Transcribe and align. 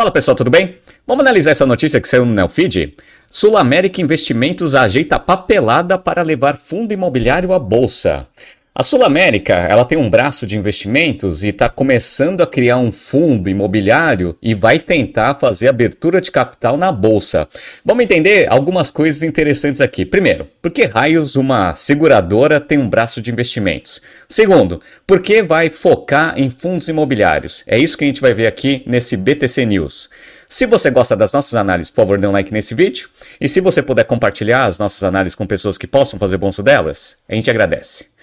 Fala 0.00 0.10
pessoal, 0.10 0.34
tudo 0.34 0.50
bem? 0.50 0.76
Vamos 1.06 1.20
analisar 1.20 1.50
essa 1.50 1.66
notícia 1.66 2.00
que 2.00 2.08
saiu 2.08 2.24
no 2.24 2.32
Neofeed? 2.32 2.94
Sul 3.28 3.54
América 3.58 4.00
Investimentos 4.00 4.74
ajeita 4.74 5.18
papelada 5.18 5.98
para 5.98 6.22
levar 6.22 6.56
fundo 6.56 6.90
imobiliário 6.90 7.52
à 7.52 7.58
bolsa. 7.58 8.26
A 8.72 8.84
Sul 8.84 9.04
América, 9.04 9.52
ela 9.52 9.84
tem 9.84 9.98
um 9.98 10.08
braço 10.08 10.46
de 10.46 10.56
investimentos 10.56 11.42
e 11.42 11.48
está 11.48 11.68
começando 11.68 12.40
a 12.40 12.46
criar 12.46 12.76
um 12.76 12.92
fundo 12.92 13.50
imobiliário 13.50 14.38
e 14.40 14.54
vai 14.54 14.78
tentar 14.78 15.34
fazer 15.40 15.66
abertura 15.66 16.20
de 16.20 16.30
capital 16.30 16.76
na 16.76 16.92
bolsa. 16.92 17.48
Vamos 17.84 18.04
entender 18.04 18.46
algumas 18.48 18.88
coisas 18.88 19.24
interessantes 19.24 19.80
aqui. 19.80 20.06
Primeiro, 20.06 20.46
por 20.62 20.70
que 20.70 20.84
raios 20.84 21.34
uma 21.34 21.74
seguradora 21.74 22.60
tem 22.60 22.78
um 22.78 22.88
braço 22.88 23.20
de 23.20 23.32
investimentos? 23.32 24.00
Segundo, 24.28 24.80
por 25.04 25.20
que 25.20 25.42
vai 25.42 25.68
focar 25.68 26.38
em 26.38 26.48
fundos 26.48 26.88
imobiliários? 26.88 27.64
É 27.66 27.76
isso 27.76 27.98
que 27.98 28.04
a 28.04 28.06
gente 28.06 28.20
vai 28.20 28.32
ver 28.32 28.46
aqui 28.46 28.84
nesse 28.86 29.16
BTC 29.16 29.66
News. 29.66 30.08
Se 30.48 30.64
você 30.64 30.90
gosta 30.90 31.16
das 31.16 31.32
nossas 31.32 31.54
análises, 31.54 31.90
por 31.90 32.02
favor, 32.02 32.18
dê 32.18 32.26
um 32.28 32.32
like 32.32 32.52
nesse 32.52 32.74
vídeo. 32.76 33.08
E 33.40 33.48
se 33.48 33.60
você 33.60 33.82
puder 33.82 34.04
compartilhar 34.04 34.64
as 34.64 34.78
nossas 34.78 35.02
análises 35.02 35.34
com 35.34 35.44
pessoas 35.44 35.76
que 35.76 35.88
possam 35.88 36.20
fazer 36.20 36.36
bom 36.36 36.48
uso 36.48 36.62
delas, 36.62 37.16
a 37.28 37.34
gente 37.34 37.50
agradece. 37.50 38.19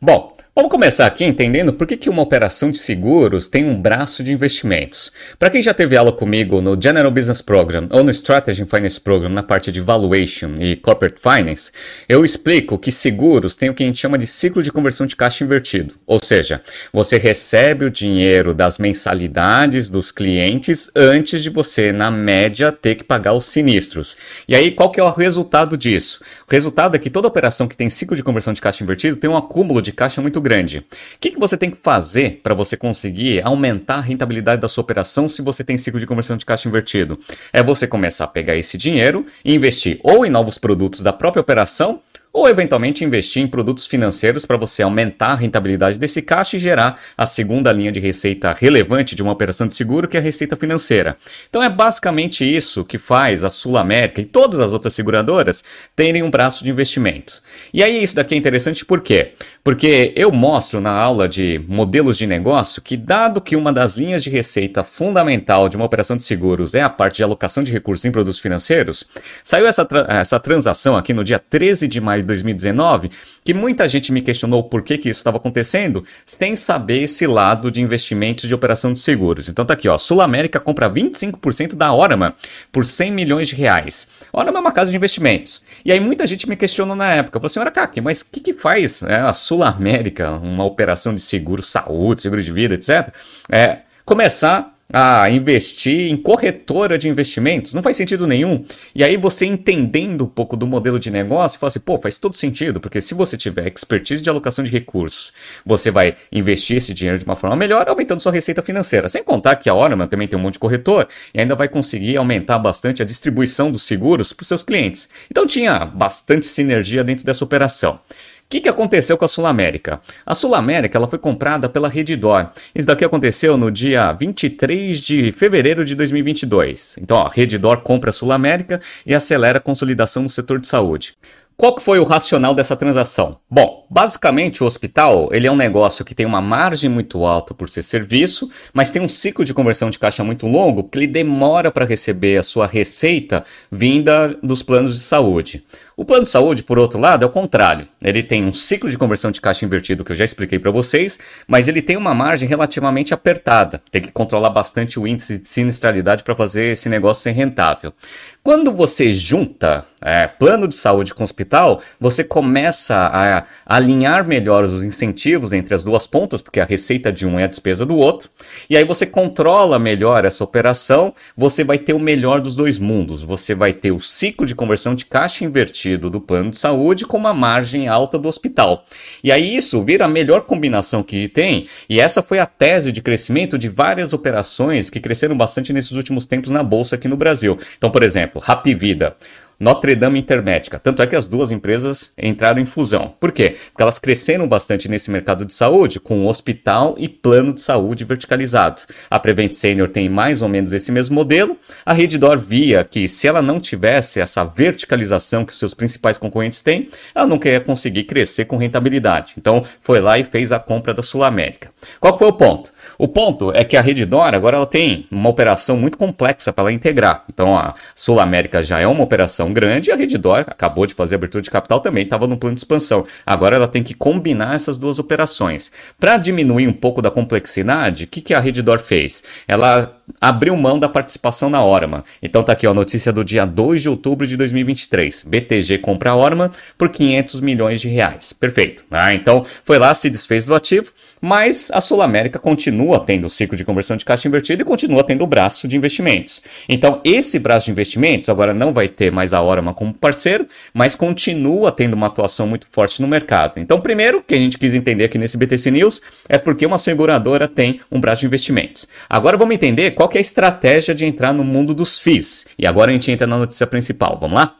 梦 0.00 0.35
Vamos 0.58 0.70
começar 0.70 1.04
aqui 1.04 1.22
entendendo 1.22 1.70
por 1.70 1.86
que, 1.86 2.08
uma 2.08 2.22
operação 2.22 2.70
de 2.70 2.78
seguros 2.78 3.46
tem 3.46 3.68
um 3.68 3.78
braço 3.78 4.24
de 4.24 4.32
investimentos. 4.32 5.12
Para 5.38 5.50
quem 5.50 5.60
já 5.60 5.74
teve 5.74 5.98
aula 5.98 6.10
comigo 6.10 6.62
no 6.62 6.80
General 6.80 7.10
Business 7.10 7.42
Program 7.42 7.86
ou 7.90 8.02
no 8.02 8.10
Strategy 8.10 8.64
Finance 8.64 8.98
Program 8.98 9.28
na 9.28 9.42
parte 9.42 9.70
de 9.70 9.82
Valuation 9.82 10.54
e 10.58 10.74
Corporate 10.74 11.20
Finance, 11.20 11.70
eu 12.08 12.24
explico 12.24 12.78
que 12.78 12.90
seguros 12.90 13.54
têm 13.54 13.68
o 13.68 13.74
que 13.74 13.82
a 13.82 13.86
gente 13.86 13.98
chama 13.98 14.16
de 14.16 14.26
ciclo 14.26 14.62
de 14.62 14.72
conversão 14.72 15.06
de 15.06 15.14
caixa 15.14 15.44
invertido. 15.44 15.94
Ou 16.06 16.18
seja, 16.18 16.62
você 16.90 17.18
recebe 17.18 17.84
o 17.84 17.90
dinheiro 17.90 18.54
das 18.54 18.78
mensalidades 18.78 19.90
dos 19.90 20.10
clientes 20.10 20.90
antes 20.96 21.42
de 21.42 21.50
você, 21.50 21.92
na 21.92 22.10
média, 22.10 22.72
ter 22.72 22.94
que 22.94 23.04
pagar 23.04 23.34
os 23.34 23.44
sinistros. 23.44 24.16
E 24.48 24.56
aí, 24.56 24.70
qual 24.70 24.90
que 24.90 25.00
é 25.00 25.04
o 25.04 25.10
resultado 25.10 25.76
disso? 25.76 26.24
O 26.48 26.50
resultado 26.50 26.96
é 26.96 26.98
que 26.98 27.10
toda 27.10 27.28
operação 27.28 27.68
que 27.68 27.76
tem 27.76 27.90
ciclo 27.90 28.16
de 28.16 28.22
conversão 28.22 28.54
de 28.54 28.62
caixa 28.62 28.82
invertido 28.82 29.16
tem 29.16 29.28
um 29.28 29.36
acúmulo 29.36 29.82
de 29.82 29.92
caixa 29.92 30.22
muito 30.22 30.45
grande. 30.46 30.78
O 30.78 30.84
que, 31.20 31.32
que 31.32 31.40
você 31.40 31.56
tem 31.56 31.72
que 31.72 31.76
fazer 31.76 32.40
para 32.40 32.54
você 32.54 32.76
conseguir 32.76 33.44
aumentar 33.44 33.96
a 33.96 34.00
rentabilidade 34.00 34.62
da 34.62 34.68
sua 34.68 34.82
operação 34.82 35.28
se 35.28 35.42
você 35.42 35.64
tem 35.64 35.76
ciclo 35.76 35.98
de 35.98 36.06
conversão 36.06 36.36
de 36.36 36.46
caixa 36.46 36.68
invertido? 36.68 37.18
É 37.52 37.64
você 37.64 37.84
começar 37.84 38.24
a 38.24 38.28
pegar 38.28 38.54
esse 38.54 38.78
dinheiro 38.78 39.26
e 39.44 39.56
investir 39.56 39.98
ou 40.04 40.24
em 40.24 40.30
novos 40.30 40.56
produtos 40.56 41.02
da 41.02 41.12
própria 41.12 41.40
operação 41.40 42.00
ou 42.36 42.46
eventualmente 42.50 43.02
investir 43.02 43.42
em 43.42 43.48
produtos 43.48 43.86
financeiros 43.86 44.44
para 44.44 44.58
você 44.58 44.82
aumentar 44.82 45.28
a 45.28 45.34
rentabilidade 45.34 45.98
desse 45.98 46.20
caixa 46.20 46.58
e 46.58 46.60
gerar 46.60 47.00
a 47.16 47.24
segunda 47.24 47.72
linha 47.72 47.90
de 47.90 47.98
receita 47.98 48.52
relevante 48.52 49.16
de 49.16 49.22
uma 49.22 49.32
operação 49.32 49.66
de 49.66 49.74
seguro, 49.74 50.06
que 50.06 50.18
é 50.18 50.20
a 50.20 50.22
receita 50.22 50.54
financeira. 50.54 51.16
Então 51.48 51.62
é 51.62 51.70
basicamente 51.70 52.44
isso 52.44 52.84
que 52.84 52.98
faz 52.98 53.42
a 53.42 53.48
Sul 53.48 53.78
América 53.78 54.20
e 54.20 54.26
todas 54.26 54.58
as 54.58 54.70
outras 54.70 54.92
seguradoras 54.92 55.64
terem 55.96 56.22
um 56.22 56.28
braço 56.28 56.62
de 56.62 56.68
investimento. 56.68 57.40
E 57.72 57.82
aí 57.82 58.02
isso 58.02 58.14
daqui 58.14 58.34
é 58.34 58.38
interessante 58.38 58.84
por 58.84 59.00
quê? 59.00 59.32
Porque 59.66 60.12
eu 60.14 60.30
mostro 60.30 60.80
na 60.80 60.92
aula 60.92 61.28
de 61.28 61.60
modelos 61.66 62.16
de 62.16 62.24
negócio 62.24 62.80
que 62.80 62.96
dado 62.96 63.40
que 63.40 63.56
uma 63.56 63.72
das 63.72 63.94
linhas 63.94 64.22
de 64.22 64.30
receita 64.30 64.84
fundamental 64.84 65.68
de 65.68 65.74
uma 65.74 65.84
operação 65.84 66.16
de 66.16 66.22
seguros 66.22 66.72
é 66.76 66.82
a 66.82 66.88
parte 66.88 67.16
de 67.16 67.24
alocação 67.24 67.64
de 67.64 67.72
recursos 67.72 68.04
em 68.04 68.12
produtos 68.12 68.38
financeiros, 68.38 69.08
saiu 69.42 69.66
essa, 69.66 69.84
tra 69.84 70.06
essa 70.08 70.38
transação 70.38 70.96
aqui 70.96 71.12
no 71.12 71.24
dia 71.24 71.40
13 71.40 71.88
de 71.88 72.00
maio 72.00 72.22
2019, 72.22 73.10
que 73.44 73.52
muita 73.52 73.88
gente 73.88 74.12
me 74.12 74.22
questionou 74.22 74.62
por 74.62 74.82
que, 74.82 74.98
que 74.98 75.08
isso 75.08 75.18
estava 75.18 75.38
acontecendo, 75.38 76.04
sem 76.24 76.54
saber 76.54 77.02
esse 77.02 77.26
lado 77.26 77.68
de 77.68 77.82
investimentos 77.82 78.46
de 78.46 78.54
operação 78.54 78.92
de 78.92 79.00
seguros. 79.00 79.48
Então 79.48 79.66
tá 79.66 79.74
aqui, 79.74 79.88
ó, 79.88 79.98
Sul 79.98 80.20
América 80.20 80.60
compra 80.60 80.88
25% 80.88 81.74
da 81.74 81.92
Orama 81.92 82.36
por 82.70 82.86
100 82.86 83.10
milhões 83.10 83.48
de 83.48 83.56
reais. 83.56 84.06
Orama 84.32 84.58
é 84.58 84.60
uma 84.60 84.70
casa 84.70 84.92
de 84.92 84.96
investimentos. 84.96 85.60
E 85.84 85.90
aí 85.90 85.98
muita 85.98 86.24
gente 86.24 86.48
me 86.48 86.54
questionou 86.54 86.94
na 86.94 87.12
época, 87.12 87.40
falou, 87.40 87.48
senhora 87.48 87.72
Kaki, 87.72 88.00
mas 88.00 88.20
o 88.20 88.26
que, 88.30 88.38
que 88.38 88.52
faz 88.52 89.02
é, 89.02 89.16
a 89.16 89.32
Sul 89.32 89.55
América, 89.62 90.32
uma 90.32 90.64
operação 90.64 91.14
de 91.14 91.20
seguro, 91.20 91.62
saúde, 91.62 92.22
seguro 92.22 92.42
de 92.42 92.52
vida, 92.52 92.74
etc., 92.74 93.12
é, 93.50 93.80
começar 94.04 94.76
a 94.92 95.28
investir 95.28 96.10
em 96.12 96.16
corretora 96.16 96.96
de 96.96 97.08
investimentos, 97.08 97.74
não 97.74 97.82
faz 97.82 97.96
sentido 97.96 98.26
nenhum. 98.26 98.64
E 98.94 99.02
aí 99.02 99.16
você 99.16 99.44
entendendo 99.44 100.24
um 100.24 100.28
pouco 100.28 100.56
do 100.56 100.66
modelo 100.66 100.98
de 100.98 101.10
negócio, 101.10 101.58
fala 101.58 101.68
assim, 101.68 101.80
pô, 101.80 101.98
faz 101.98 102.16
todo 102.16 102.36
sentido, 102.36 102.80
porque 102.80 103.00
se 103.00 103.12
você 103.12 103.36
tiver 103.36 103.66
expertise 103.66 104.22
de 104.22 104.30
alocação 104.30 104.64
de 104.64 104.70
recursos, 104.70 105.32
você 105.64 105.90
vai 105.90 106.16
investir 106.30 106.76
esse 106.76 106.94
dinheiro 106.94 107.18
de 107.18 107.24
uma 107.24 107.34
forma 107.34 107.56
melhor, 107.56 107.88
aumentando 107.88 108.22
sua 108.22 108.32
receita 108.32 108.62
financeira. 108.62 109.08
Sem 109.08 109.24
contar 109.24 109.56
que 109.56 109.68
a 109.68 109.74
Orman 109.74 110.06
também 110.06 110.28
tem 110.28 110.38
um 110.38 110.42
monte 110.42 110.54
de 110.54 110.60
corretor 110.60 111.08
e 111.34 111.40
ainda 111.40 111.54
vai 111.54 111.68
conseguir 111.68 112.16
aumentar 112.16 112.58
bastante 112.58 113.02
a 113.02 113.04
distribuição 113.04 113.72
dos 113.72 113.82
seguros 113.82 114.32
para 114.32 114.42
os 114.42 114.48
seus 114.48 114.62
clientes. 114.62 115.08
Então 115.30 115.46
tinha 115.46 115.84
bastante 115.84 116.46
sinergia 116.46 117.02
dentro 117.02 117.24
dessa 117.24 117.44
operação. 117.44 117.98
O 118.46 118.48
que, 118.48 118.60
que 118.60 118.68
aconteceu 118.68 119.18
com 119.18 119.24
a 119.24 119.28
Sul 119.28 119.44
América? 119.44 120.00
A 120.24 120.32
Sul 120.32 120.54
América 120.54 120.96
ela 120.96 121.08
foi 121.08 121.18
comprada 121.18 121.68
pela 121.68 121.88
Redditor. 121.88 122.50
Isso 122.72 122.86
daqui 122.86 123.04
aconteceu 123.04 123.56
no 123.56 123.72
dia 123.72 124.12
23 124.12 125.00
de 125.00 125.32
fevereiro 125.32 125.84
de 125.84 125.96
2022. 125.96 126.96
Então, 127.02 127.18
a 127.18 127.28
Redditor 127.28 127.80
compra 127.80 128.10
a 128.10 128.12
Sul 128.12 128.30
América 128.30 128.80
e 129.04 129.12
acelera 129.12 129.58
a 129.58 129.60
consolidação 129.60 130.22
no 130.22 130.30
setor 130.30 130.60
de 130.60 130.68
saúde. 130.68 131.16
Qual 131.56 131.74
que 131.74 131.82
foi 131.82 131.98
o 131.98 132.04
racional 132.04 132.54
dessa 132.54 132.76
transação? 132.76 133.38
Bom, 133.50 133.86
basicamente 133.88 134.62
o 134.62 134.66
hospital 134.66 135.30
ele 135.32 135.46
é 135.46 135.50
um 135.50 135.56
negócio 135.56 136.04
que 136.04 136.14
tem 136.14 136.26
uma 136.26 136.40
margem 136.40 136.90
muito 136.90 137.24
alta 137.24 137.54
por 137.54 137.66
ser 137.66 137.82
serviço, 137.82 138.50
mas 138.74 138.90
tem 138.90 139.00
um 139.00 139.08
ciclo 139.08 139.42
de 139.42 139.54
conversão 139.54 139.88
de 139.88 139.98
caixa 139.98 140.22
muito 140.22 140.46
longo 140.46 140.84
que 140.84 140.98
ele 140.98 141.06
demora 141.06 141.70
para 141.70 141.86
receber 141.86 142.36
a 142.36 142.42
sua 142.42 142.66
receita 142.66 143.42
vinda 143.72 144.38
dos 144.42 144.62
planos 144.62 144.94
de 144.94 145.00
saúde. 145.00 145.64
O 145.98 146.04
plano 146.04 146.24
de 146.24 146.28
saúde, 146.28 146.62
por 146.62 146.78
outro 146.78 147.00
lado, 147.00 147.22
é 147.24 147.26
o 147.26 147.30
contrário. 147.30 147.88
Ele 148.02 148.22
tem 148.22 148.44
um 148.44 148.52
ciclo 148.52 148.90
de 148.90 148.98
conversão 148.98 149.30
de 149.30 149.40
caixa 149.40 149.64
invertido 149.64 150.04
que 150.04 150.12
eu 150.12 150.16
já 150.16 150.26
expliquei 150.26 150.58
para 150.58 150.70
vocês, 150.70 151.18
mas 151.48 151.68
ele 151.68 151.80
tem 151.80 151.96
uma 151.96 152.14
margem 152.14 152.46
relativamente 152.46 153.14
apertada. 153.14 153.80
Tem 153.90 154.02
que 154.02 154.12
controlar 154.12 154.50
bastante 154.50 155.00
o 155.00 155.06
índice 155.06 155.38
de 155.38 155.48
sinistralidade 155.48 156.22
para 156.22 156.36
fazer 156.36 156.72
esse 156.72 156.90
negócio 156.90 157.22
ser 157.22 157.30
rentável. 157.30 157.94
Quando 158.42 158.70
você 158.70 159.10
junta 159.10 159.86
é, 160.02 160.26
plano 160.26 160.68
de 160.68 160.74
saúde 160.74 161.14
com 161.14 161.24
hospital, 161.24 161.80
você 161.98 162.22
começa 162.22 162.94
a 162.94 163.46
alinhar 163.64 164.24
melhor 164.24 164.64
os 164.64 164.84
incentivos 164.84 165.54
entre 165.54 165.74
as 165.74 165.82
duas 165.82 166.06
pontas, 166.06 166.42
porque 166.42 166.60
a 166.60 166.64
receita 166.66 167.10
de 167.10 167.26
um 167.26 167.40
é 167.40 167.44
a 167.44 167.48
despesa 167.48 167.86
do 167.86 167.96
outro, 167.96 168.28
e 168.68 168.76
aí 168.76 168.84
você 168.84 169.06
controla 169.06 169.78
melhor 169.78 170.26
essa 170.26 170.44
operação, 170.44 171.14
você 171.34 171.64
vai 171.64 171.78
ter 171.78 171.94
o 171.94 171.98
melhor 171.98 172.42
dos 172.42 172.54
dois 172.54 172.78
mundos. 172.78 173.22
Você 173.22 173.54
vai 173.54 173.72
ter 173.72 173.90
o 173.90 173.98
ciclo 173.98 174.46
de 174.46 174.54
conversão 174.54 174.94
de 174.94 175.06
caixa 175.06 175.42
invertido 175.42 175.85
do 175.96 176.20
plano 176.20 176.50
de 176.50 176.58
saúde 176.58 177.06
com 177.06 177.16
uma 177.16 177.32
margem 177.34 177.86
alta 177.86 178.18
do 178.18 178.28
hospital. 178.28 178.84
E 179.22 179.30
aí 179.30 179.54
isso 179.54 179.82
vira 179.82 180.06
a 180.06 180.08
melhor 180.08 180.42
combinação 180.42 181.02
que 181.02 181.28
tem, 181.28 181.66
e 181.88 182.00
essa 182.00 182.22
foi 182.22 182.38
a 182.38 182.46
tese 182.46 182.90
de 182.90 183.02
crescimento 183.02 183.58
de 183.58 183.68
várias 183.68 184.12
operações 184.12 184.88
que 184.90 185.00
cresceram 185.00 185.36
bastante 185.36 185.72
nesses 185.72 185.92
últimos 185.92 186.26
tempos 186.26 186.50
na 186.50 186.62
bolsa 186.62 186.96
aqui 186.96 187.06
no 187.06 187.16
Brasil. 187.16 187.58
Então, 187.76 187.90
por 187.90 188.02
exemplo, 188.02 188.16
exemplo, 188.16 188.40
Rapvida. 188.40 189.16
Notre 189.58 189.94
Dame 189.94 190.18
Intermédica. 190.18 190.78
Tanto 190.78 191.02
é 191.02 191.06
que 191.06 191.16
as 191.16 191.24
duas 191.24 191.50
empresas 191.50 192.12
entraram 192.18 192.60
em 192.60 192.66
fusão. 192.66 193.14
Por 193.18 193.32
quê? 193.32 193.56
Porque 193.70 193.82
elas 193.82 193.98
cresceram 193.98 194.46
bastante 194.46 194.88
nesse 194.88 195.10
mercado 195.10 195.44
de 195.44 195.54
saúde, 195.54 195.98
com 195.98 196.26
hospital 196.26 196.94
e 196.98 197.08
plano 197.08 197.54
de 197.54 197.62
saúde 197.62 198.04
verticalizado. 198.04 198.82
A 199.10 199.18
Prevent 199.18 199.54
Senior 199.54 199.88
tem 199.88 200.08
mais 200.08 200.42
ou 200.42 200.48
menos 200.48 200.72
esse 200.72 200.92
mesmo 200.92 201.14
modelo. 201.14 201.56
A 201.84 201.92
Reddor 201.92 202.38
via 202.38 202.84
que 202.84 203.08
se 203.08 203.26
ela 203.26 203.40
não 203.40 203.58
tivesse 203.58 204.20
essa 204.20 204.44
verticalização 204.44 205.44
que 205.44 205.54
seus 205.54 205.72
principais 205.72 206.18
concorrentes 206.18 206.60
têm, 206.60 206.90
ela 207.14 207.26
não 207.26 207.38
queria 207.38 207.60
conseguir 207.60 208.04
crescer 208.04 208.44
com 208.44 208.56
rentabilidade. 208.56 209.34
Então 209.38 209.64
foi 209.80 210.00
lá 210.00 210.18
e 210.18 210.24
fez 210.24 210.52
a 210.52 210.58
compra 210.58 210.92
da 210.92 211.02
Sul 211.02 211.24
América. 211.24 211.70
Qual 211.98 212.18
foi 212.18 212.28
o 212.28 212.32
ponto? 212.32 212.75
O 212.98 213.08
ponto 213.08 213.52
é 213.52 213.64
que 213.64 213.76
a 213.76 213.80
Reddor 213.80 214.34
agora 214.34 214.56
ela 214.56 214.66
tem 214.66 215.06
uma 215.10 215.28
operação 215.28 215.76
muito 215.76 215.98
complexa 215.98 216.52
para 216.52 216.64
ela 216.64 216.72
integrar. 216.72 217.24
Então 217.28 217.56
a 217.56 217.74
Sul 217.94 218.20
América 218.20 218.62
já 218.62 218.80
é 218.80 218.86
uma 218.86 219.02
operação 219.02 219.52
grande 219.52 219.90
e 219.90 219.92
a 219.92 219.96
Reddor 219.96 220.44
acabou 220.46 220.86
de 220.86 220.94
fazer 220.94 221.16
abertura 221.16 221.42
de 221.42 221.50
capital 221.50 221.80
também, 221.80 222.04
estava 222.04 222.26
no 222.26 222.36
plano 222.36 222.54
de 222.54 222.60
expansão. 222.60 223.04
Agora 223.24 223.56
ela 223.56 223.68
tem 223.68 223.82
que 223.82 223.94
combinar 223.94 224.54
essas 224.54 224.78
duas 224.78 224.98
operações. 224.98 225.72
Para 225.98 226.16
diminuir 226.16 226.68
um 226.68 226.72
pouco 226.72 227.02
da 227.02 227.10
complexidade, 227.10 228.04
o 228.04 228.06
que, 228.06 228.20
que 228.20 228.34
a 228.34 228.40
Reddor 228.40 228.78
fez? 228.78 229.22
Ela 229.46 229.95
abriu 230.20 230.56
mão 230.56 230.78
da 230.78 230.88
participação 230.88 231.50
na 231.50 231.62
Orman. 231.62 232.02
Então 232.22 232.42
tá 232.42 232.52
aqui 232.52 232.66
ó, 232.66 232.70
a 232.70 232.74
notícia 232.74 233.12
do 233.12 233.24
dia 233.24 233.44
2 233.44 233.82
de 233.82 233.88
outubro 233.88 234.26
de 234.26 234.36
2023. 234.36 235.24
BTG 235.24 235.78
compra 235.78 236.10
a 236.10 236.16
Orman 236.16 236.50
por 236.78 236.90
500 236.90 237.40
milhões 237.40 237.80
de 237.80 237.88
reais. 237.88 238.32
Perfeito. 238.32 238.84
Ah, 238.90 239.14
então 239.14 239.44
foi 239.64 239.78
lá, 239.78 239.94
se 239.94 240.08
desfez 240.08 240.44
do 240.44 240.54
ativo, 240.54 240.92
mas 241.20 241.70
a 241.72 241.80
Sul 241.80 242.02
América 242.02 242.38
continua 242.38 243.00
tendo 243.00 243.26
o 243.26 243.30
ciclo 243.30 243.56
de 243.56 243.64
conversão 243.64 243.96
de 243.96 244.04
caixa 244.04 244.28
invertido 244.28 244.62
e 244.62 244.64
continua 244.64 245.02
tendo 245.02 245.24
o 245.24 245.26
braço 245.26 245.66
de 245.66 245.76
investimentos. 245.76 246.42
Então 246.68 247.00
esse 247.04 247.38
braço 247.38 247.66
de 247.66 247.72
investimentos 247.72 248.28
agora 248.28 248.54
não 248.54 248.72
vai 248.72 248.88
ter 248.88 249.10
mais 249.10 249.34
a 249.34 249.40
Orman 249.40 249.74
como 249.74 249.92
parceiro, 249.92 250.46
mas 250.72 250.94
continua 250.94 251.72
tendo 251.72 251.94
uma 251.94 252.06
atuação 252.06 252.46
muito 252.46 252.66
forte 252.70 253.02
no 253.02 253.08
mercado. 253.08 253.58
Então 253.58 253.80
primeiro, 253.80 254.22
que 254.22 254.34
a 254.34 254.38
gente 254.38 254.58
quis 254.58 254.74
entender 254.74 255.04
aqui 255.04 255.18
nesse 255.18 255.36
BTC 255.36 255.70
News 255.70 256.00
é 256.28 256.38
porque 256.38 256.64
uma 256.64 256.78
seguradora 256.78 257.48
tem 257.48 257.80
um 257.90 258.00
braço 258.00 258.20
de 258.20 258.26
investimentos. 258.26 258.86
Agora 259.08 259.36
vamos 259.36 259.54
entender 259.54 259.95
qual 259.96 260.10
é 260.12 260.18
a 260.18 260.20
estratégia 260.20 260.94
de 260.94 261.06
entrar 261.06 261.32
no 261.32 261.42
mundo 261.42 261.74
dos 261.74 261.98
FIIs. 261.98 262.46
E 262.58 262.66
agora 262.66 262.90
a 262.90 262.94
gente 262.94 263.10
entra 263.10 263.26
na 263.26 263.38
notícia 263.38 263.66
principal. 263.66 264.18
Vamos 264.20 264.36
lá? 264.36 264.54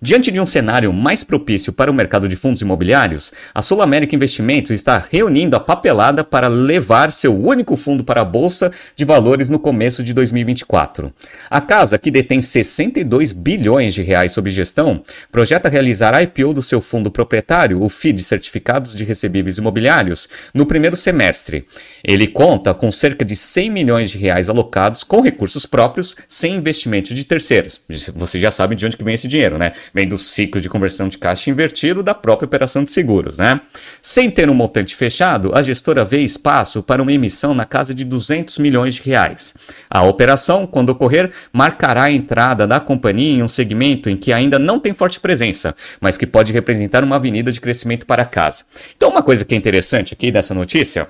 Diante 0.00 0.30
de 0.30 0.38
um 0.38 0.44
cenário 0.44 0.92
mais 0.92 1.24
propício 1.24 1.72
para 1.72 1.90
o 1.90 1.94
mercado 1.94 2.28
de 2.28 2.36
fundos 2.36 2.60
imobiliários, 2.60 3.32
a 3.54 3.62
Sul 3.62 3.80
América 3.80 4.14
Investimentos 4.14 4.70
está 4.70 5.02
reunindo 5.10 5.56
a 5.56 5.60
papelada 5.60 6.22
para 6.22 6.48
levar 6.48 7.10
seu 7.10 7.34
único 7.34 7.76
fundo 7.76 8.04
para 8.04 8.20
a 8.20 8.24
Bolsa 8.24 8.70
de 8.94 9.06
Valores 9.06 9.48
no 9.48 9.58
começo 9.58 10.02
de 10.02 10.12
2024. 10.12 11.10
A 11.48 11.62
casa, 11.62 11.98
que 11.98 12.10
detém 12.10 12.42
62 12.42 13.32
bilhões 13.32 13.94
de 13.94 14.02
reais 14.02 14.32
sob 14.32 14.50
gestão, 14.50 15.02
projeta 15.32 15.68
realizar 15.68 16.14
a 16.14 16.22
IPO 16.22 16.52
do 16.52 16.62
seu 16.62 16.82
fundo 16.82 17.10
proprietário, 17.10 17.82
o 17.82 17.88
FII 17.88 18.12
de 18.12 18.22
Certificados 18.22 18.94
de 18.94 19.02
Recebíveis 19.02 19.56
Imobiliários, 19.56 20.28
no 20.52 20.66
primeiro 20.66 20.96
semestre. 20.96 21.64
Ele 22.04 22.26
conta 22.26 22.74
com 22.74 22.92
cerca 22.92 23.24
de 23.24 23.34
100 23.34 23.70
milhões 23.70 24.10
de 24.10 24.18
reais 24.18 24.50
alocados 24.50 25.02
com 25.02 25.22
recursos 25.22 25.64
próprios, 25.64 26.14
sem 26.28 26.56
investimento 26.56 27.14
de 27.14 27.24
terceiros. 27.24 27.80
Você 28.14 28.38
já 28.38 28.50
sabe 28.50 28.74
de 28.74 28.84
onde 28.84 28.96
que 28.96 29.04
vem 29.04 29.14
esse 29.14 29.26
dinheiro, 29.26 29.56
né? 29.56 29.72
Vem 29.92 30.06
do 30.06 30.18
ciclo 30.18 30.60
de 30.60 30.68
conversão 30.68 31.08
de 31.08 31.18
caixa 31.18 31.50
invertido 31.50 32.02
da 32.02 32.14
própria 32.14 32.46
operação 32.46 32.84
de 32.84 32.90
seguros, 32.90 33.38
né? 33.38 33.60
Sem 34.00 34.30
ter 34.30 34.48
um 34.48 34.54
montante 34.54 34.94
fechado, 34.94 35.52
a 35.54 35.62
gestora 35.62 36.04
vê 36.04 36.20
espaço 36.20 36.82
para 36.82 37.02
uma 37.02 37.12
emissão 37.12 37.54
na 37.54 37.64
casa 37.64 37.94
de 37.94 38.04
200 38.04 38.58
milhões 38.58 38.94
de 38.94 39.02
reais. 39.02 39.54
A 39.90 40.02
operação, 40.02 40.66
quando 40.66 40.90
ocorrer, 40.90 41.32
marcará 41.52 42.04
a 42.04 42.10
entrada 42.12 42.66
da 42.66 42.80
companhia 42.80 43.38
em 43.38 43.42
um 43.42 43.48
segmento 43.48 44.10
em 44.10 44.16
que 44.16 44.32
ainda 44.32 44.58
não 44.58 44.78
tem 44.78 44.92
forte 44.92 45.20
presença, 45.20 45.74
mas 46.00 46.16
que 46.16 46.26
pode 46.26 46.52
representar 46.52 47.04
uma 47.04 47.16
avenida 47.16 47.52
de 47.52 47.60
crescimento 47.60 48.06
para 48.06 48.22
a 48.22 48.26
casa. 48.26 48.64
Então, 48.96 49.10
uma 49.10 49.22
coisa 49.22 49.44
que 49.44 49.54
é 49.54 49.58
interessante 49.58 50.14
aqui 50.14 50.30
dessa 50.30 50.54
notícia 50.54 51.08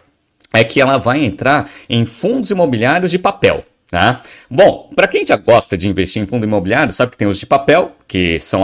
é 0.53 0.65
que 0.65 0.81
ela 0.81 0.99
vai 0.99 1.25
entrar 1.25 1.69
em 1.89 2.07
fundos 2.07 2.51
imobiliários 2.51 3.11
de 3.11 3.19
papel. 3.19 3.65
Tá? 3.89 4.21
Bom, 4.51 4.91
para 4.97 5.07
quem 5.07 5.25
já 5.25 5.37
gosta 5.37 5.79
de 5.79 5.89
investir 5.89 6.21
em 6.21 6.27
fundo 6.27 6.45
imobiliário, 6.45 6.93
sabe 6.93 7.13
que 7.13 7.17
tem 7.17 7.29
os 7.29 7.39
de 7.39 7.47
papel, 7.47 7.93
que 8.09 8.41
são 8.41 8.63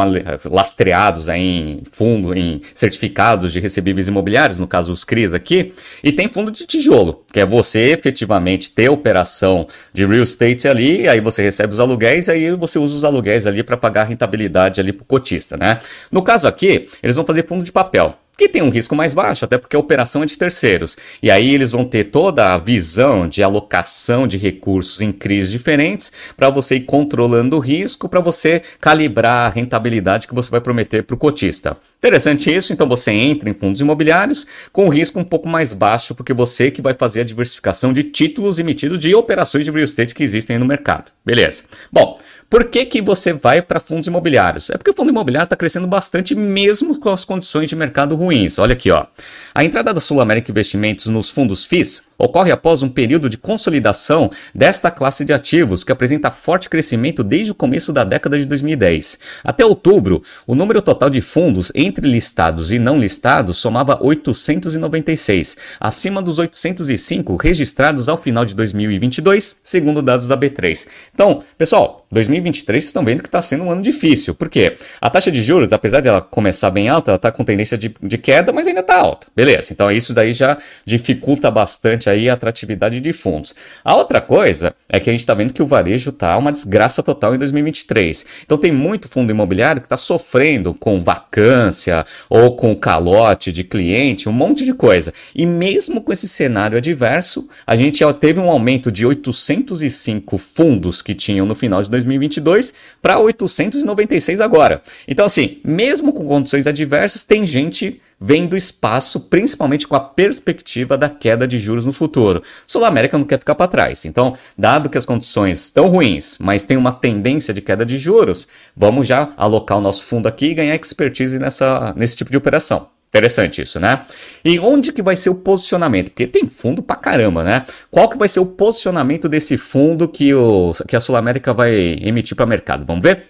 lastreados 0.50 1.28
em 1.28 1.82
fundo, 1.92 2.36
em 2.36 2.60
certificados 2.74 3.52
de 3.52 3.60
recebíveis 3.60 4.08
imobiliários, 4.08 4.58
no 4.58 4.66
caso 4.66 4.92
os 4.92 5.04
CRIs 5.04 5.32
aqui, 5.32 5.74
e 6.02 6.10
tem 6.10 6.26
fundo 6.26 6.50
de 6.50 6.66
tijolo, 6.66 7.24
que 7.32 7.38
é 7.38 7.46
você 7.46 7.90
efetivamente 7.90 8.72
ter 8.72 8.88
operação 8.88 9.68
de 9.92 10.04
real 10.04 10.24
estate 10.24 10.66
ali, 10.66 11.08
aí 11.08 11.20
você 11.20 11.40
recebe 11.40 11.72
os 11.72 11.78
aluguéis, 11.78 12.28
aí 12.28 12.50
você 12.56 12.80
usa 12.80 12.96
os 12.96 13.04
aluguéis 13.04 13.46
ali 13.46 13.62
para 13.62 13.76
pagar 13.76 14.02
a 14.02 14.06
rentabilidade 14.06 14.80
ali 14.80 14.92
para 14.92 15.04
o 15.04 15.06
cotista, 15.06 15.56
né? 15.56 15.78
No 16.10 16.22
caso 16.22 16.48
aqui, 16.48 16.88
eles 17.00 17.14
vão 17.14 17.24
fazer 17.24 17.46
fundo 17.46 17.64
de 17.64 17.70
papel 17.70 18.16
que 18.42 18.48
tem 18.48 18.60
um 18.60 18.70
risco 18.70 18.96
mais 18.96 19.14
baixo, 19.14 19.44
até 19.44 19.56
porque 19.56 19.76
a 19.76 19.78
operação 19.78 20.24
é 20.24 20.26
de 20.26 20.36
terceiros. 20.36 20.96
E 21.22 21.30
aí 21.30 21.54
eles 21.54 21.70
vão 21.70 21.84
ter 21.84 22.04
toda 22.04 22.52
a 22.52 22.58
visão 22.58 23.28
de 23.28 23.40
alocação 23.40 24.26
de 24.26 24.36
recursos 24.36 25.00
em 25.00 25.12
crises 25.12 25.52
diferentes 25.52 26.10
para 26.36 26.50
você 26.50 26.74
ir 26.74 26.80
controlando 26.80 27.56
o 27.56 27.60
risco, 27.60 28.08
para 28.08 28.18
você 28.18 28.62
calibrar 28.80 29.46
a 29.46 29.48
rentabilidade 29.48 30.26
que 30.26 30.34
você 30.34 30.50
vai 30.50 30.60
prometer 30.60 31.04
para 31.04 31.14
o 31.14 31.18
cotista. 31.18 31.76
Interessante 31.98 32.52
isso, 32.52 32.72
então 32.72 32.88
você 32.88 33.12
entra 33.12 33.48
em 33.48 33.54
fundos 33.54 33.80
imobiliários 33.80 34.44
com 34.72 34.86
um 34.86 34.88
risco 34.88 35.20
um 35.20 35.24
pouco 35.24 35.48
mais 35.48 35.72
baixo, 35.72 36.12
porque 36.12 36.32
você 36.32 36.68
que 36.68 36.82
vai 36.82 36.94
fazer 36.94 37.20
a 37.20 37.24
diversificação 37.24 37.92
de 37.92 38.02
títulos 38.02 38.58
emitidos 38.58 38.98
de 38.98 39.14
operações 39.14 39.64
de 39.64 39.70
real 39.70 39.84
estate 39.84 40.16
que 40.16 40.24
existem 40.24 40.58
no 40.58 40.66
mercado. 40.66 41.12
Beleza. 41.24 41.62
Bom, 41.92 42.18
por 42.52 42.64
que, 42.64 42.84
que 42.84 43.00
você 43.00 43.32
vai 43.32 43.62
para 43.62 43.80
fundos 43.80 44.06
imobiliários? 44.06 44.68
É 44.68 44.76
porque 44.76 44.90
o 44.90 44.94
fundo 44.94 45.08
imobiliário 45.08 45.46
está 45.46 45.56
crescendo 45.56 45.86
bastante, 45.86 46.34
mesmo 46.34 47.00
com 47.00 47.08
as 47.08 47.24
condições 47.24 47.70
de 47.70 47.74
mercado 47.74 48.14
ruins. 48.14 48.58
Olha 48.58 48.74
aqui, 48.74 48.90
ó. 48.90 49.06
A 49.54 49.64
entrada 49.64 49.94
da 49.94 50.02
Sul 50.02 50.20
América 50.20 50.50
Investimentos 50.50 51.06
nos 51.06 51.30
fundos 51.30 51.64
FIIs 51.64 52.04
ocorre 52.18 52.52
após 52.52 52.82
um 52.82 52.90
período 52.90 53.30
de 53.30 53.38
consolidação 53.38 54.30
desta 54.54 54.90
classe 54.90 55.24
de 55.24 55.32
ativos, 55.32 55.82
que 55.82 55.92
apresenta 55.92 56.30
forte 56.30 56.68
crescimento 56.68 57.24
desde 57.24 57.52
o 57.52 57.54
começo 57.54 57.90
da 57.90 58.04
década 58.04 58.38
de 58.38 58.44
2010. 58.44 59.18
Até 59.42 59.64
outubro, 59.64 60.22
o 60.46 60.54
número 60.54 60.82
total 60.82 61.08
de 61.08 61.22
fundos 61.22 61.72
entre 61.74 62.06
listados 62.06 62.70
e 62.70 62.78
não 62.78 62.98
listados 62.98 63.56
somava 63.56 63.98
896, 64.04 65.56
acima 65.80 66.20
dos 66.20 66.38
805 66.38 67.34
registrados 67.36 68.10
ao 68.10 68.18
final 68.18 68.44
de 68.44 68.54
2022, 68.54 69.56
segundo 69.62 70.02
dados 70.02 70.28
da 70.28 70.36
B3. 70.36 70.86
Então, 71.14 71.42
pessoal, 71.56 72.01
2023 72.12 72.82
vocês 72.82 72.88
estão 72.88 73.04
vendo 73.04 73.22
que 73.22 73.28
está 73.28 73.40
sendo 73.40 73.64
um 73.64 73.70
ano 73.70 73.82
difícil. 73.82 74.34
Por 74.34 74.48
quê? 74.48 74.76
A 75.00 75.08
taxa 75.08 75.32
de 75.32 75.42
juros, 75.42 75.72
apesar 75.72 76.00
de 76.00 76.08
ela 76.08 76.20
começar 76.20 76.70
bem 76.70 76.88
alta, 76.88 77.10
ela 77.10 77.16
está 77.16 77.32
com 77.32 77.44
tendência 77.44 77.78
de, 77.78 77.94
de 78.02 78.18
queda, 78.18 78.52
mas 78.52 78.66
ainda 78.66 78.80
está 78.80 78.96
alta. 78.96 79.26
Beleza, 79.34 79.72
então 79.72 79.90
isso 79.90 80.12
daí 80.12 80.32
já 80.32 80.58
dificulta 80.84 81.50
bastante 81.50 82.10
aí 82.10 82.28
a 82.28 82.34
atratividade 82.34 83.00
de 83.00 83.12
fundos. 83.12 83.54
A 83.84 83.96
outra 83.96 84.20
coisa 84.20 84.74
é 84.88 85.00
que 85.00 85.08
a 85.08 85.12
gente 85.12 85.20
está 85.20 85.34
vendo 85.34 85.54
que 85.54 85.62
o 85.62 85.66
varejo 85.66 86.10
está 86.10 86.36
uma 86.36 86.52
desgraça 86.52 87.02
total 87.02 87.34
em 87.34 87.38
2023. 87.38 88.26
Então 88.44 88.58
tem 88.58 88.70
muito 88.70 89.08
fundo 89.08 89.30
imobiliário 89.30 89.80
que 89.80 89.86
está 89.86 89.96
sofrendo 89.96 90.74
com 90.74 91.00
vacância 91.00 92.04
ou 92.28 92.54
com 92.56 92.76
calote 92.76 93.52
de 93.52 93.64
cliente, 93.64 94.28
um 94.28 94.32
monte 94.32 94.64
de 94.64 94.74
coisa. 94.74 95.12
E 95.34 95.46
mesmo 95.46 96.02
com 96.02 96.12
esse 96.12 96.28
cenário 96.28 96.76
adverso, 96.76 97.48
a 97.66 97.74
gente 97.76 98.00
já 98.00 98.12
teve 98.12 98.40
um 98.40 98.50
aumento 98.50 98.92
de 98.92 99.06
805 99.06 100.36
fundos 100.38 101.00
que 101.00 101.14
tinham 101.14 101.46
no 101.46 101.54
final 101.54 101.82
de 101.82 101.90
2022 102.02 102.74
para 103.00 103.18
896 103.18 104.40
agora. 104.40 104.82
Então 105.06 105.24
assim, 105.24 105.60
mesmo 105.64 106.12
com 106.12 106.26
condições 106.26 106.66
adversas, 106.66 107.24
tem 107.24 107.46
gente 107.46 108.00
vendo 108.22 108.56
espaço, 108.56 109.18
principalmente 109.20 109.88
com 109.88 109.96
a 109.96 110.00
perspectiva 110.00 110.96
da 110.96 111.08
queda 111.08 111.46
de 111.46 111.58
juros 111.58 111.84
no 111.84 111.92
futuro. 111.92 112.42
Sul 112.66 112.84
América 112.84 113.18
não 113.18 113.24
quer 113.24 113.38
ficar 113.38 113.56
para 113.56 113.66
trás. 113.66 114.04
Então, 114.04 114.36
dado 114.56 114.88
que 114.88 114.96
as 114.96 115.04
condições 115.04 115.64
estão 115.64 115.88
ruins, 115.88 116.38
mas 116.38 116.64
tem 116.64 116.76
uma 116.76 116.92
tendência 116.92 117.52
de 117.52 117.60
queda 117.60 117.84
de 117.84 117.98
juros, 117.98 118.46
vamos 118.76 119.08
já 119.08 119.32
alocar 119.36 119.78
o 119.78 119.80
nosso 119.80 120.04
fundo 120.04 120.28
aqui 120.28 120.46
e 120.46 120.54
ganhar 120.54 120.76
expertise 120.76 121.38
nessa, 121.38 121.92
nesse 121.96 122.16
tipo 122.16 122.30
de 122.30 122.36
operação. 122.36 122.88
Interessante 123.12 123.60
isso, 123.60 123.78
né? 123.78 124.06
E 124.42 124.58
onde 124.58 124.90
que 124.90 125.02
vai 125.02 125.16
ser 125.16 125.28
o 125.28 125.34
posicionamento? 125.34 126.06
Porque 126.06 126.26
tem 126.26 126.46
fundo 126.46 126.82
pra 126.82 126.96
caramba, 126.96 127.44
né? 127.44 127.66
Qual 127.90 128.08
que 128.08 128.16
vai 128.16 128.26
ser 128.26 128.40
o 128.40 128.46
posicionamento 128.46 129.28
desse 129.28 129.58
fundo 129.58 130.08
que, 130.08 130.32
o, 130.32 130.72
que 130.88 130.96
a 130.96 131.00
Sul 131.00 131.14
América 131.14 131.52
vai 131.52 131.74
emitir 132.00 132.34
para 132.34 132.46
o 132.46 132.48
mercado? 132.48 132.86
Vamos 132.86 133.02
ver? 133.02 133.26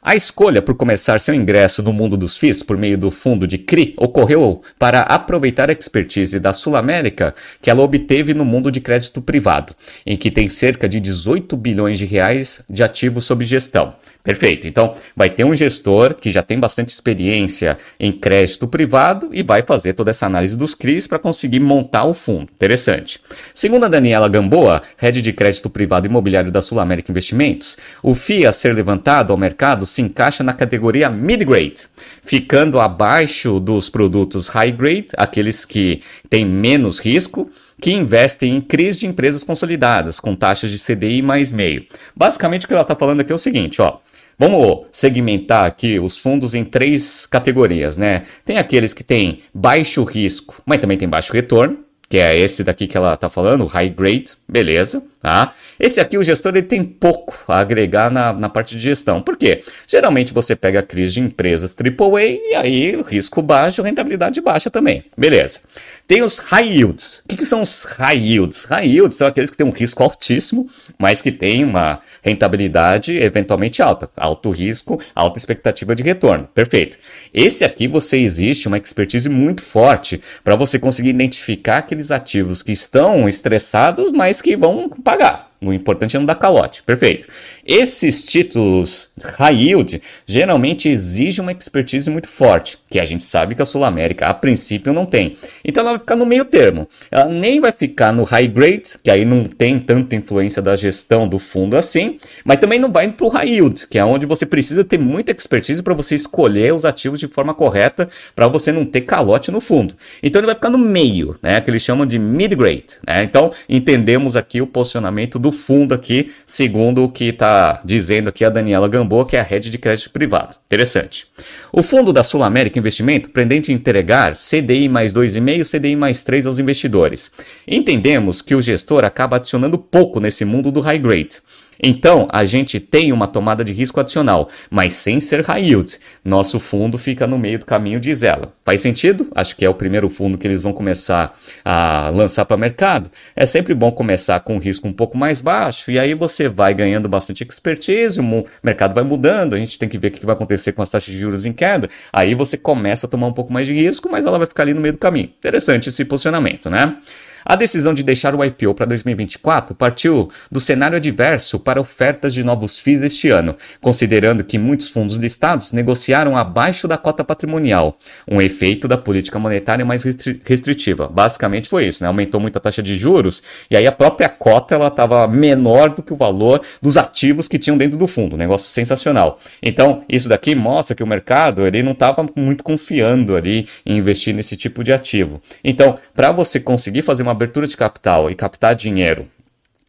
A 0.00 0.14
escolha 0.14 0.62
por 0.62 0.76
começar 0.76 1.18
seu 1.18 1.34
ingresso 1.34 1.82
no 1.82 1.92
mundo 1.92 2.16
dos 2.16 2.36
FIIs 2.36 2.62
por 2.62 2.76
meio 2.76 2.96
do 2.96 3.10
fundo 3.10 3.44
de 3.44 3.58
CRI 3.58 3.92
ocorreu 3.98 4.62
para 4.78 5.00
aproveitar 5.00 5.68
a 5.68 5.72
expertise 5.72 6.38
da 6.38 6.52
Sul 6.52 6.76
América 6.76 7.34
que 7.60 7.68
ela 7.68 7.82
obteve 7.82 8.32
no 8.32 8.44
mundo 8.44 8.70
de 8.70 8.80
crédito 8.80 9.20
privado, 9.20 9.74
em 10.06 10.16
que 10.16 10.30
tem 10.30 10.48
cerca 10.48 10.88
de 10.88 11.00
18 11.00 11.56
bilhões 11.56 11.98
de 11.98 12.06
reais 12.06 12.64
de 12.70 12.84
ativos 12.84 13.24
sob 13.24 13.44
gestão. 13.44 13.94
Perfeito. 14.22 14.66
Então, 14.66 14.94
vai 15.16 15.30
ter 15.30 15.44
um 15.44 15.54
gestor 15.54 16.14
que 16.14 16.30
já 16.30 16.42
tem 16.42 16.58
bastante 16.58 16.88
experiência 16.90 17.78
em 17.98 18.12
crédito 18.12 18.68
privado 18.68 19.30
e 19.32 19.42
vai 19.42 19.62
fazer 19.62 19.94
toda 19.94 20.10
essa 20.10 20.26
análise 20.26 20.56
dos 20.56 20.74
CRIs 20.74 21.06
para 21.06 21.18
conseguir 21.18 21.60
montar 21.60 22.04
o 22.04 22.12
fundo. 22.12 22.50
Interessante. 22.52 23.20
Segundo 23.54 23.84
a 23.84 23.88
Daniela 23.88 24.28
Gamboa, 24.28 24.82
head 24.98 25.22
de 25.22 25.32
crédito 25.32 25.70
privado 25.70 26.06
imobiliário 26.06 26.50
da 26.50 26.60
Sul 26.60 26.78
América 26.78 27.10
Investimentos, 27.10 27.78
o 28.02 28.14
FII 28.14 28.46
a 28.46 28.52
ser 28.52 28.74
levantado 28.74 29.32
ao 29.32 29.38
mercado 29.38 29.86
se 29.86 30.02
encaixa 30.02 30.44
na 30.44 30.52
categoria 30.52 31.08
mid-grade, 31.08 31.86
ficando 32.22 32.80
abaixo 32.80 33.58
dos 33.58 33.88
produtos 33.88 34.48
high-grade, 34.48 35.08
aqueles 35.16 35.64
que 35.64 36.02
têm 36.28 36.44
menos 36.44 36.98
risco 36.98 37.50
que 37.80 37.92
investem 37.92 38.56
em 38.56 38.60
CRIs 38.60 38.98
de 38.98 39.06
empresas 39.06 39.44
consolidadas, 39.44 40.20
com 40.20 40.34
taxas 40.34 40.70
de 40.70 40.78
CDI 40.78 41.22
mais 41.22 41.52
meio. 41.52 41.86
Basicamente, 42.14 42.64
o 42.64 42.68
que 42.68 42.74
ela 42.74 42.82
está 42.82 42.94
falando 42.94 43.20
aqui 43.20 43.32
é 43.32 43.34
o 43.34 43.38
seguinte, 43.38 43.80
ó. 43.80 43.98
Vamos 44.38 44.86
segmentar 44.92 45.66
aqui 45.66 45.98
os 45.98 46.16
fundos 46.16 46.54
em 46.54 46.64
três 46.64 47.26
categorias, 47.26 47.96
né? 47.96 48.22
Tem 48.44 48.56
aqueles 48.56 48.94
que 48.94 49.02
têm 49.02 49.40
baixo 49.52 50.04
risco, 50.04 50.62
mas 50.64 50.78
também 50.78 50.96
tem 50.96 51.08
baixo 51.08 51.32
retorno, 51.32 51.78
que 52.08 52.18
é 52.18 52.38
esse 52.38 52.62
daqui 52.62 52.86
que 52.86 52.96
ela 52.96 53.14
está 53.14 53.28
falando, 53.28 53.66
high 53.66 53.90
grade, 53.90 54.32
beleza. 54.48 55.02
Tá? 55.20 55.52
Esse 55.80 56.00
aqui, 56.00 56.16
o 56.16 56.22
gestor, 56.22 56.52
ele 56.56 56.66
tem 56.66 56.84
pouco 56.84 57.36
a 57.48 57.58
agregar 57.58 58.08
na, 58.08 58.32
na 58.32 58.48
parte 58.48 58.76
de 58.76 58.80
gestão. 58.80 59.20
Por 59.20 59.36
quê? 59.36 59.62
Geralmente 59.84 60.32
você 60.32 60.54
pega 60.54 60.78
a 60.78 60.82
crise 60.82 61.14
de 61.14 61.20
empresas 61.20 61.74
AAA 61.74 62.22
e 62.22 62.54
aí 62.54 63.02
risco 63.02 63.42
baixo, 63.42 63.82
rentabilidade 63.82 64.40
baixa 64.40 64.70
também. 64.70 65.04
Beleza. 65.16 65.60
Tem 66.06 66.22
os 66.22 66.38
high 66.38 66.66
yields. 66.66 67.22
O 67.24 67.28
que, 67.28 67.36
que, 67.36 67.44
são 67.44 67.60
os 67.62 67.84
high 67.84 68.16
yields? 68.16 68.64
High 68.64 68.86
yields 68.86 69.16
são 69.16 69.26
aqueles 69.26 69.50
que 69.50 69.56
têm 69.56 69.66
um 69.66 69.72
risco 69.72 70.02
altíssimo, 70.02 70.70
mas 70.96 71.20
que 71.20 71.30
têm 71.30 71.64
uma 71.64 72.00
rentabilidade 72.22 73.14
eventualmente 73.14 73.82
alta. 73.82 74.08
Alto 74.16 74.50
risco, 74.50 75.00
alta 75.14 75.38
expectativa 75.38 75.94
de 75.94 76.02
retorno. 76.02 76.48
Perfeito. 76.54 76.96
Esse 77.34 77.64
aqui 77.64 77.86
você 77.86 78.18
existe 78.18 78.68
uma 78.68 78.78
expertise 78.78 79.28
muito 79.28 79.62
forte 79.62 80.22
para 80.42 80.56
você 80.56 80.78
conseguir 80.78 81.10
identificar 81.10 81.78
aqueles 81.78 82.10
ativos 82.10 82.62
que 82.62 82.72
estão 82.72 83.28
estressados, 83.28 84.10
mas 84.10 84.40
que 84.40 84.56
vão 84.56 84.88
pagar. 85.08 85.47
O 85.60 85.72
importante 85.72 86.16
é 86.16 86.18
não 86.20 86.26
dar 86.26 86.36
calote. 86.36 86.84
Perfeito. 86.84 87.26
Esses 87.66 88.22
títulos 88.22 89.10
high 89.36 89.54
yield 89.54 90.00
geralmente 90.24 90.88
exigem 90.88 91.42
uma 91.42 91.50
expertise 91.50 92.08
muito 92.08 92.28
forte, 92.28 92.78
que 92.88 93.00
a 93.00 93.04
gente 93.04 93.24
sabe 93.24 93.56
que 93.56 93.62
a 93.62 93.64
Sul 93.64 93.84
América 93.84 94.26
a 94.26 94.34
princípio 94.34 94.92
não 94.92 95.04
tem. 95.04 95.36
Então 95.64 95.82
ela 95.82 95.90
vai 95.90 95.98
ficar 95.98 96.14
no 96.14 96.24
meio 96.24 96.44
termo. 96.44 96.88
Ela 97.10 97.24
nem 97.24 97.60
vai 97.60 97.72
ficar 97.72 98.12
no 98.12 98.22
high 98.22 98.46
grade, 98.46 98.98
que 99.02 99.10
aí 99.10 99.24
não 99.24 99.44
tem 99.44 99.80
tanta 99.80 100.14
influência 100.14 100.62
da 100.62 100.76
gestão 100.76 101.26
do 101.26 101.40
fundo 101.40 101.76
assim, 101.76 102.18
mas 102.44 102.58
também 102.58 102.78
não 102.78 102.92
vai 102.92 103.10
para 103.10 103.26
o 103.26 103.28
high 103.28 103.48
yield, 103.48 103.88
que 103.88 103.98
é 103.98 104.04
onde 104.04 104.26
você 104.26 104.46
precisa 104.46 104.84
ter 104.84 104.98
muita 104.98 105.32
expertise 105.32 105.82
para 105.82 105.94
você 105.94 106.14
escolher 106.14 106.72
os 106.72 106.84
ativos 106.84 107.18
de 107.18 107.26
forma 107.26 107.52
correta, 107.52 108.08
para 108.34 108.46
você 108.46 108.70
não 108.70 108.84
ter 108.84 109.00
calote 109.00 109.50
no 109.50 109.60
fundo. 109.60 109.94
Então 110.22 110.38
ele 110.38 110.46
vai 110.46 110.54
ficar 110.54 110.70
no 110.70 110.78
meio, 110.78 111.36
né, 111.42 111.60
que 111.60 111.68
eles 111.68 111.82
chamam 111.82 112.06
de 112.06 112.18
mid 112.18 112.54
grade. 112.54 112.84
Né? 113.04 113.24
Então 113.24 113.52
entendemos 113.68 114.36
aqui 114.36 114.60
o 114.60 114.66
posicionamento 114.66 115.38
do 115.38 115.47
fundo 115.52 115.94
aqui, 115.94 116.32
segundo 116.44 117.04
o 117.04 117.08
que 117.08 117.24
está 117.24 117.80
dizendo 117.84 118.28
aqui 118.28 118.44
a 118.44 118.50
Daniela 118.50 118.88
Gamboa, 118.88 119.26
que 119.26 119.36
é 119.36 119.40
a 119.40 119.44
rede 119.44 119.70
de 119.70 119.78
crédito 119.78 120.10
privado. 120.10 120.56
Interessante. 120.66 121.26
O 121.72 121.82
fundo 121.82 122.12
da 122.12 122.22
Sul 122.22 122.42
América 122.42 122.78
Investimento 122.78 123.30
pretende 123.30 123.72
entregar 123.72 124.34
CDI 124.34 124.88
mais 124.88 125.12
2,5, 125.12 125.78
CDI 125.78 125.96
mais 125.96 126.22
3 126.22 126.46
aos 126.46 126.58
investidores. 126.58 127.30
Entendemos 127.66 128.42
que 128.42 128.54
o 128.54 128.62
gestor 128.62 129.04
acaba 129.04 129.36
adicionando 129.36 129.78
pouco 129.78 130.20
nesse 130.20 130.44
mundo 130.44 130.70
do 130.70 130.80
high 130.80 130.98
grade. 130.98 131.38
Então, 131.82 132.26
a 132.30 132.44
gente 132.44 132.80
tem 132.80 133.12
uma 133.12 133.26
tomada 133.26 133.64
de 133.64 133.72
risco 133.72 134.00
adicional, 134.00 134.48
mas 134.70 134.94
sem 134.94 135.20
ser 135.20 135.42
high 135.42 135.64
yield. 135.64 135.98
Nosso 136.24 136.58
fundo 136.58 136.98
fica 136.98 137.26
no 137.26 137.38
meio 137.38 137.58
do 137.58 137.66
caminho, 137.66 138.00
diz 138.00 138.22
ela. 138.22 138.52
Faz 138.64 138.80
sentido? 138.80 139.28
Acho 139.34 139.56
que 139.56 139.64
é 139.64 139.70
o 139.70 139.74
primeiro 139.74 140.08
fundo 140.10 140.36
que 140.36 140.46
eles 140.46 140.62
vão 140.62 140.72
começar 140.72 141.38
a 141.64 142.10
lançar 142.10 142.44
para 142.44 142.56
o 142.56 142.60
mercado. 142.60 143.10
É 143.34 143.46
sempre 143.46 143.74
bom 143.74 143.92
começar 143.92 144.40
com 144.40 144.56
um 144.56 144.58
risco 144.58 144.88
um 144.88 144.92
pouco 144.92 145.16
mais 145.16 145.40
baixo, 145.40 145.90
e 145.90 145.98
aí 145.98 146.14
você 146.14 146.48
vai 146.48 146.74
ganhando 146.74 147.08
bastante 147.08 147.44
expertise, 147.44 148.20
o 148.20 148.44
mercado 148.62 148.94
vai 148.94 149.04
mudando, 149.04 149.54
a 149.54 149.58
gente 149.58 149.78
tem 149.78 149.88
que 149.88 149.98
ver 149.98 150.08
o 150.08 150.10
que 150.10 150.26
vai 150.26 150.34
acontecer 150.34 150.72
com 150.72 150.82
as 150.82 150.90
taxas 150.90 151.12
de 151.12 151.20
juros 151.20 151.46
em 151.46 151.52
queda. 151.52 151.88
Aí 152.12 152.34
você 152.34 152.56
começa 152.56 153.06
a 153.06 153.10
tomar 153.10 153.26
um 153.26 153.32
pouco 153.32 153.52
mais 153.52 153.66
de 153.66 153.74
risco, 153.74 154.08
mas 154.10 154.26
ela 154.26 154.38
vai 154.38 154.46
ficar 154.46 154.64
ali 154.64 154.74
no 154.74 154.80
meio 154.80 154.92
do 154.92 154.98
caminho. 154.98 155.30
Interessante 155.38 155.88
esse 155.88 156.04
posicionamento, 156.04 156.68
né? 156.68 156.96
A 157.44 157.56
decisão 157.56 157.94
de 157.94 158.02
deixar 158.02 158.34
o 158.34 158.44
IPO 158.44 158.74
para 158.74 158.86
2024 158.86 159.74
partiu 159.74 160.28
do 160.50 160.60
cenário 160.60 160.96
adverso 160.96 161.58
para 161.58 161.80
ofertas 161.80 162.34
de 162.34 162.42
novos 162.44 162.78
FIIs 162.78 163.02
este 163.02 163.30
ano, 163.30 163.56
considerando 163.80 164.44
que 164.44 164.58
muitos 164.58 164.90
fundos 164.90 165.16
listados 165.16 165.72
negociaram 165.72 166.36
abaixo 166.36 166.88
da 166.88 166.96
cota 166.96 167.24
patrimonial, 167.24 167.96
um 168.26 168.40
efeito 168.40 168.88
da 168.88 168.96
política 168.96 169.38
monetária 169.38 169.84
mais 169.84 170.04
restritiva. 170.44 171.08
Basicamente 171.08 171.68
foi 171.68 171.86
isso, 171.86 172.02
né? 172.02 172.08
Aumentou 172.08 172.40
muito 172.40 172.56
a 172.56 172.60
taxa 172.60 172.82
de 172.82 172.96
juros 172.96 173.42
e 173.70 173.76
aí 173.76 173.86
a 173.86 173.92
própria 173.92 174.28
cota 174.28 174.74
ela 174.74 174.88
estava 174.88 175.26
menor 175.28 175.90
do 175.90 176.02
que 176.02 176.12
o 176.12 176.16
valor 176.16 176.62
dos 176.80 176.96
ativos 176.96 177.48
que 177.48 177.58
tinham 177.58 177.78
dentro 177.78 177.98
do 177.98 178.06
fundo, 178.06 178.36
negócio 178.36 178.68
sensacional. 178.68 179.38
Então 179.62 180.02
isso 180.08 180.28
daqui 180.28 180.54
mostra 180.54 180.94
que 180.94 181.02
o 181.02 181.06
mercado 181.06 181.66
ele 181.66 181.82
não 181.82 181.92
estava 181.92 182.26
muito 182.36 182.64
confiando 182.64 183.36
ali 183.36 183.66
em 183.84 183.98
investir 183.98 184.34
nesse 184.34 184.56
tipo 184.56 184.82
de 184.82 184.92
ativo. 184.92 185.40
Então 185.62 185.98
para 186.14 186.32
você 186.32 186.58
conseguir 186.58 187.02
fazer 187.02 187.22
uma 187.28 187.32
abertura 187.32 187.66
de 187.66 187.76
capital 187.76 188.30
e 188.30 188.34
captar 188.34 188.74
dinheiro 188.74 189.28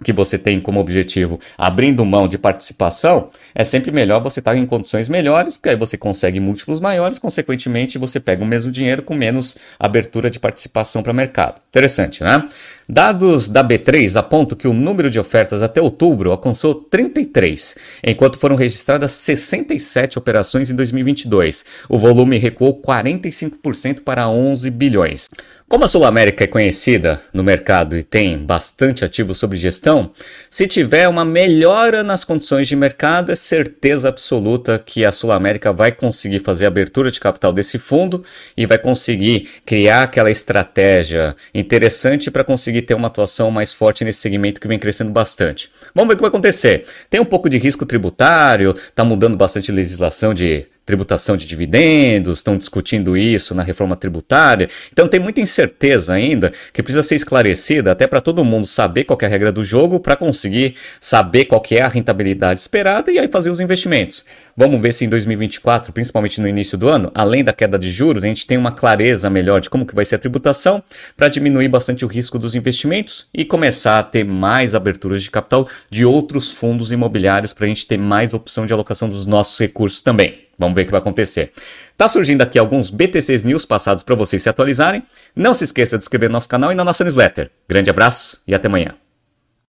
que 0.03 0.13
você 0.13 0.37
tem 0.37 0.59
como 0.59 0.79
objetivo 0.79 1.39
abrindo 1.57 2.05
mão 2.05 2.27
de 2.27 2.37
participação, 2.37 3.29
é 3.53 3.63
sempre 3.63 3.91
melhor 3.91 4.21
você 4.21 4.39
estar 4.39 4.55
em 4.55 4.65
condições 4.65 5.09
melhores, 5.09 5.57
porque 5.57 5.69
aí 5.69 5.75
você 5.75 5.97
consegue 5.97 6.39
múltiplos 6.39 6.79
maiores, 6.79 7.19
consequentemente 7.19 7.97
você 7.97 8.19
pega 8.19 8.43
o 8.43 8.47
mesmo 8.47 8.71
dinheiro 8.71 9.03
com 9.03 9.13
menos 9.13 9.57
abertura 9.77 10.29
de 10.29 10.39
participação 10.39 11.03
para 11.03 11.11
mercado. 11.11 11.61
Interessante, 11.69 12.23
né? 12.23 12.47
Dados 12.91 13.47
da 13.47 13.63
B3 13.63 14.15
apontam 14.15 14.57
que 14.57 14.67
o 14.67 14.73
número 14.73 15.11
de 15.11 15.19
ofertas 15.19 15.61
até 15.61 15.79
outubro 15.79 16.31
alcançou 16.31 16.73
33, 16.73 17.75
enquanto 18.03 18.39
foram 18.39 18.55
registradas 18.55 19.11
67 19.11 20.17
operações 20.17 20.71
em 20.71 20.75
2022. 20.75 21.63
O 21.87 21.99
volume 21.99 22.39
recuou 22.39 22.81
45% 22.81 24.01
para 24.01 24.27
11 24.27 24.71
bilhões. 24.71 25.27
Como 25.69 25.85
a 25.85 25.87
Sul 25.87 26.03
América 26.03 26.45
é 26.45 26.47
conhecida 26.47 27.21
no 27.31 27.43
mercado 27.43 27.95
e 27.95 28.01
tem 28.01 28.39
bastante 28.39 29.05
ativo 29.05 29.35
sobre 29.35 29.55
gestão, 29.55 30.09
se 30.49 30.67
tiver 30.67 31.07
uma 31.07 31.23
melhora 31.23 32.01
nas 32.01 32.23
condições 32.23 32.67
de 32.67 32.75
mercado, 32.75 33.31
é 33.31 33.35
certeza 33.35 34.09
absoluta 34.09 34.81
que 34.83 35.05
a 35.05 35.11
Sul 35.11 35.31
América 35.31 35.71
vai 35.71 35.91
conseguir 35.91 36.39
fazer 36.39 36.65
a 36.65 36.69
abertura 36.69 37.11
de 37.11 37.19
capital 37.19 37.53
desse 37.53 37.77
fundo 37.77 38.23
e 38.57 38.65
vai 38.65 38.79
conseguir 38.79 39.47
criar 39.63 40.01
aquela 40.01 40.31
estratégia 40.31 41.35
interessante 41.53 42.31
para 42.31 42.43
conseguir 42.79 42.81
ter 42.81 42.93
uma 42.93 43.07
atuação 43.07 43.51
mais 43.51 43.73
forte 43.73 44.03
nesse 44.03 44.19
segmento 44.19 44.59
que 44.59 44.67
vem 44.67 44.79
crescendo 44.79 45.11
bastante. 45.11 45.71
Vamos 45.93 46.07
ver 46.07 46.13
o 46.13 46.17
que 46.17 46.21
vai 46.21 46.29
acontecer. 46.29 46.85
Tem 47.09 47.19
um 47.19 47.25
pouco 47.25 47.49
de 47.49 47.57
risco 47.57 47.85
tributário, 47.85 48.71
está 48.71 49.03
mudando 49.03 49.37
bastante 49.37 49.71
legislação 49.71 50.33
de 50.33 50.65
tributação 50.89 51.37
de 51.37 51.45
dividendos, 51.45 52.39
estão 52.39 52.57
discutindo 52.57 53.15
isso 53.15 53.53
na 53.53 53.61
reforma 53.61 53.95
tributária. 53.95 54.67
Então 54.91 55.07
tem 55.07 55.19
muita 55.19 55.39
incerteza 55.39 56.15
ainda 56.15 56.51
que 56.73 56.81
precisa 56.81 57.03
ser 57.03 57.13
esclarecida 57.13 57.91
até 57.91 58.07
para 58.07 58.19
todo 58.19 58.43
mundo 58.43 58.65
saber 58.65 59.03
qual 59.03 59.19
é 59.21 59.25
a 59.27 59.29
regra 59.29 59.51
do 59.51 59.63
jogo 59.63 59.99
para 59.99 60.15
conseguir 60.15 60.73
saber 60.99 61.45
qual 61.45 61.61
é 61.69 61.81
a 61.81 61.87
rentabilidade 61.87 62.59
esperada 62.59 63.11
e 63.11 63.19
aí 63.19 63.27
fazer 63.27 63.51
os 63.51 63.59
investimentos. 63.59 64.25
Vamos 64.57 64.81
ver 64.81 64.91
se 64.91 65.05
em 65.05 65.09
2024, 65.09 65.93
principalmente 65.93 66.41
no 66.41 66.47
início 66.47 66.75
do 66.75 66.89
ano, 66.89 67.11
além 67.13 67.43
da 67.43 67.53
queda 67.53 67.77
de 67.77 67.91
juros, 67.91 68.23
a 68.23 68.27
gente 68.27 68.47
tem 68.47 68.57
uma 68.57 68.71
clareza 68.71 69.29
melhor 69.29 69.61
de 69.61 69.69
como 69.69 69.85
que 69.85 69.93
vai 69.93 70.05
ser 70.05 70.15
a 70.15 70.19
tributação 70.19 70.81
para 71.15 71.29
diminuir 71.29 71.67
bastante 71.67 72.03
o 72.03 72.07
risco 72.07 72.39
dos 72.39 72.55
investimentos 72.55 73.27
e 73.31 73.45
começar 73.45 73.99
a 73.99 74.03
ter 74.03 74.25
mais 74.25 74.73
aberturas 74.73 75.21
de 75.21 75.29
capital 75.29 75.69
de 75.87 76.03
outros 76.03 76.49
fundos 76.49 76.91
imobiliários 76.91 77.53
para 77.53 77.65
a 77.65 77.69
gente 77.69 77.85
ter 77.85 77.99
mais 77.99 78.33
opção 78.33 78.65
de 78.65 78.73
alocação 78.73 79.07
dos 79.07 79.27
nossos 79.27 79.59
recursos 79.59 80.01
também. 80.01 80.48
Vamos 80.59 80.75
ver 80.75 80.81
o 80.81 80.85
que 80.85 80.91
vai 80.91 80.99
acontecer. 80.99 81.51
Tá 81.97 82.07
surgindo 82.07 82.41
aqui 82.41 82.59
alguns 82.59 82.89
BTCs 82.89 83.43
News 83.43 83.65
passados 83.65 84.03
para 84.03 84.15
vocês 84.15 84.43
se 84.43 84.49
atualizarem. 84.49 85.01
Não 85.35 85.53
se 85.53 85.63
esqueça 85.63 85.97
de 85.97 86.03
inscrever 86.03 86.29
no 86.29 86.33
nosso 86.33 86.49
canal 86.49 86.71
e 86.71 86.75
na 86.75 86.83
nossa 86.83 87.03
newsletter. 87.03 87.49
Grande 87.67 87.89
abraço 87.89 88.41
e 88.45 88.53
até 88.53 88.67
amanhã. 88.67 88.93